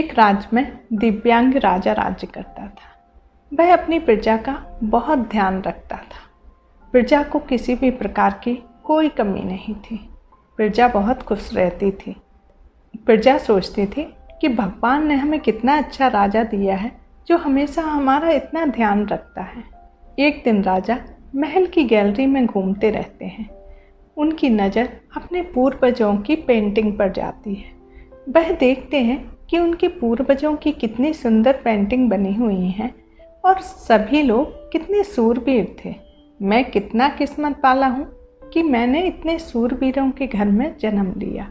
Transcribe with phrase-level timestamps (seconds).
[0.00, 3.16] एक राज्य में दिव्यांग राजा राज्य करता था।
[3.54, 6.48] वह अपनी प्रजा का बहुत ध्यान रखता था।
[6.92, 10.08] प्रजा को किसी भी प्रकार की कोई कमी नहीं थी।
[10.56, 12.16] प्रजा बहुत खुश रहती थी।
[13.06, 16.92] प्रजा सोचती थी कि भगवान ने हमें कितना अच्छा राजा दिया है,
[17.28, 19.64] जो हमेशा हमारा इतना ध्यान रखता है।
[20.18, 20.98] एक दिन राजा
[21.36, 23.50] महल की गैलरी में घूमते रहते हैं।
[24.16, 27.72] उनकी नज़र अपने पूर्वजों की पेंटिंग पर जाती है।
[28.28, 32.94] वह देखते हैं कि उनके पूर्वजों की कितनी सुंदर पेंटिंग बनी हुई हैं
[33.44, 35.94] और सभी लोग कितने सूरबीर थे।
[36.40, 38.06] मैं कितना किस्मत पाला हूँ
[38.52, 41.48] कि मैंने इतने सूरबीरों के घर में जन्म लिया।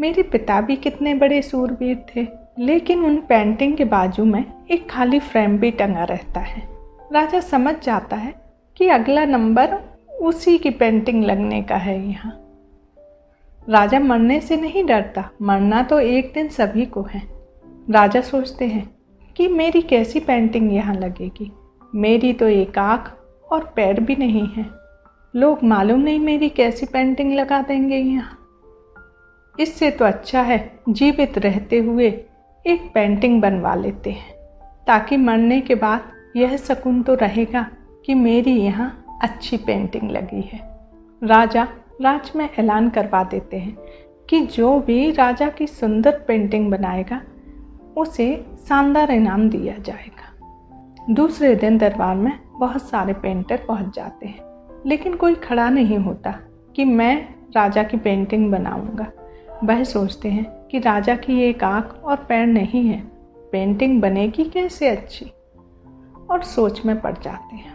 [0.00, 2.26] मेरे पिता भी कितने बड़े सूरबीर थे,
[2.58, 6.62] लेकिन उन पेंटिंग के बाजू में एक खाली फ्रेम भी टंगा रहता है।
[7.12, 8.34] राजा समझ जाता है
[8.76, 9.78] कि अगला नंबर
[10.22, 12.40] उसी की पेंटिंग लगने का है यहाँ।
[13.68, 17.33] राजा मरने से नहीं डरता, मरना तो एक दिन सभी को है।
[17.90, 18.88] राजा सोचते हैं
[19.36, 21.50] कि मेरी कैसी पेंटिंग यहाँ लगेगी।
[21.94, 23.10] मेरी तो एक आँख
[23.52, 24.64] और पैर भी नहीं है।
[25.34, 28.38] लोग मालूम नहीं मेरी कैसी पेंटिंग लगा देंगे यहाँ।
[29.60, 32.08] इससे तो अच्छा है जीवित रहते हुए
[32.64, 34.32] एक पेंटिंग बनवा लेते हैं।
[34.86, 37.66] ताकि मरने के बाद यह सकून तो रहेगा
[38.06, 40.60] कि मेरी यहाँ अच्छी पेंटिंग लगी है।
[41.22, 41.68] राजा
[42.02, 43.76] राज में ऐलान करवा देते हैं
[44.30, 47.20] कि जो भी राजा की सुंदर पेंटिंग बनाएगा
[47.96, 48.34] उसे
[48.68, 54.40] शानदार इनाम दिया जाएगा। दूसरे दिन दरबार में बहुत सारे पेंटर पहुँच जाते हैं,
[54.86, 56.30] लेकिन कोई खड़ा नहीं होता
[56.76, 57.16] कि मैं
[57.56, 59.10] राजा की पेंटिंग बनाऊँगा।
[59.64, 63.00] वह सोचते हैं कि राजा की एक आँख और पैर नहीं है
[63.52, 65.24] पेंटिंग बनेगी कैसे अच्छी?
[66.30, 67.72] और सोच में पड़ जाते हैं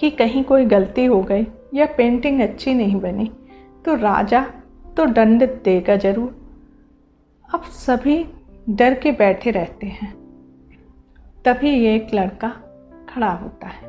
[0.00, 3.30] कि कहीं कोई गलती हो गई या पेंटिंग अच्छी नहीं बनी
[3.84, 4.40] तो राजा
[4.96, 6.36] तो दंड देगा ज़रूर।
[7.48, 8.16] अब सभी
[8.68, 10.12] डर के बैठे रहते हैं।
[11.44, 12.48] तभी ये एक लड़का
[13.08, 13.88] खड़ा होता है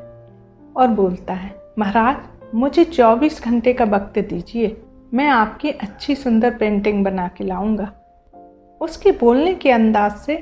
[0.76, 2.16] और बोलता है, महाराज,
[2.54, 4.76] मुझे 24 घंटे का वक्त दीजिए,
[5.14, 7.92] मैं आपकी अच्छी सुंदर पेंटिंग बना के लाऊँगा।
[8.80, 10.36] उसके बोलने के अंदाज से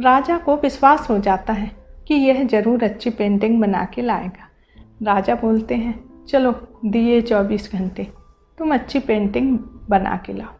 [0.00, 1.70] राजा को विश्वास हो जाता है
[2.08, 4.48] कि यह ज़रूर अच्छी पेंटिंग बना के लाएगा।
[5.02, 6.52] राजा बोलते हैं, चलो,
[6.84, 8.06] दिए 24 घंटे,
[8.58, 9.58] तुम अच्छी पेंटिंग
[9.90, 10.57] बना के लाओ।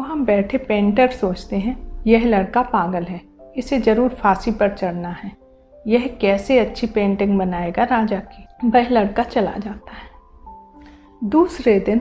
[0.00, 3.20] वहाँ बैठे पेंटर सोचते हैं, यह लड़का पागल है,
[3.56, 5.32] इसे ज़रूर फांसी पर चढ़ना है।
[5.86, 8.68] यह कैसे अच्छी पेंटिंग बनाएगा राजा की?
[8.68, 10.10] वह लड़का चला जाता है।
[11.24, 12.00] दूसरे दिन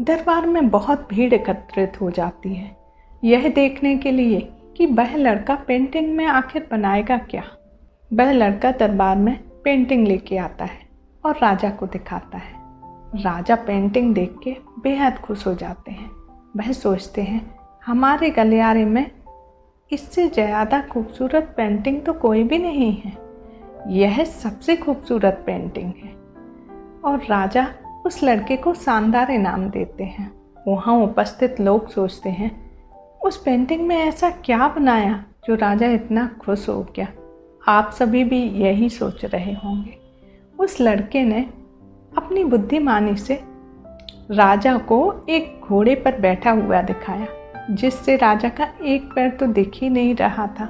[0.00, 2.76] दरबार में बहुत भीड़ एकत्रित हो जाती है।
[3.24, 7.44] यह देखने के लिए कि वह लड़का पेंटिंग में आखिर बनाएगा क्या?
[8.12, 10.88] वह लड़का दरबार में पेंटिंग लेके आता है
[11.24, 12.54] और राजा को दिखाता है।
[13.22, 16.17] राजा पेंटिंग देख के बेहद खुश हो जाते हैं।
[16.58, 19.10] वह सोचते हैं, हमारे गलियारे में
[19.90, 23.12] इससे ज़्यादा खूबसूरत पेंटिंग तो कोई भी नहीं है।
[23.88, 26.10] यह सबसे खूबसूरत पेंटिंग है।
[27.04, 27.66] और राजा
[28.06, 30.30] उस लड़के को शानदार इनाम देते हैं।
[30.68, 32.50] वहाँ उपस्थित लोग सोचते हैं,
[33.24, 37.06] उस पेंटिंग में ऐसा क्या बनाया जो राजा इतना खुश हो गया?
[37.68, 39.98] आप सभी भी यही सोच रहे होंगे।
[40.58, 41.42] उस लड़के ने
[42.16, 43.34] अपनी बुद्धिमानी से
[44.30, 47.26] राजा को एक घोड़े पर बैठा हुआ दिखाया,
[47.70, 50.64] जिससे राजा का एक पैर तो दिख ही नहीं रहा था।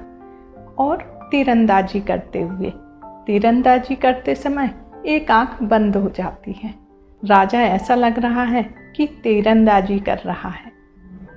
[0.78, 2.72] और तीरंदाजी करते हुए,
[3.04, 4.70] तीरंदाजी करते समय
[5.06, 6.74] एक आँख बंद हो जाती है।
[7.24, 8.62] राजा ऐसा लग रहा है
[8.96, 10.72] कि तीरंदाजी कर रहा है।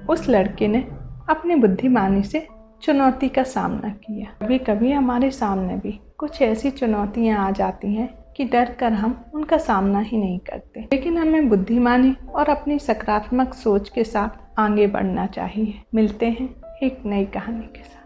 [0.09, 0.81] उस लड़के ने
[1.29, 2.47] अपनी बुद्धिमानी से
[2.81, 8.20] चुनौती का सामना किया। कभी कभी हमारे सामने भी कुछ ऐसी चुनौतियाँ आ जाती हैं
[8.37, 13.53] कि डर कर हम उनका सामना ही नहीं करते। लेकिन हमें बुद्धिमानी और अपनी सकारात्मक
[13.53, 18.00] सोच के साथ आगे बढ़ना चाहिए। मिलते हैं एक नई कहानी के साथ।